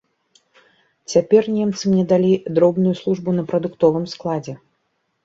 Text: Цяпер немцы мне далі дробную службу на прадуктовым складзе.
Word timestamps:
Цяпер 1.15 1.43
немцы 1.57 1.83
мне 1.91 2.05
далі 2.11 2.31
дробную 2.55 2.95
службу 3.03 3.29
на 3.37 3.43
прадуктовым 3.53 4.09
складзе. 4.15 4.57